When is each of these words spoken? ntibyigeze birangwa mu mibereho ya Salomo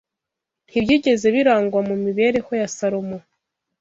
ntibyigeze 0.67 1.27
birangwa 1.35 1.79
mu 1.87 1.95
mibereho 2.03 2.51
ya 2.61 2.67
Salomo 2.75 3.17